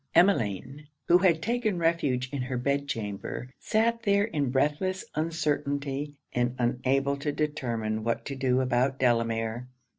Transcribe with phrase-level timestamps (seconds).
[0.15, 6.55] Emmeline, who had taken refuge in her bed chamber, sat there in breathless uncertainty, and
[6.57, 9.67] unable to determine what to do about Delamere.